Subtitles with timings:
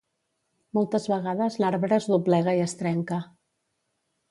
[0.77, 3.23] Moltes vegades l'arbre es doblega i es trenca.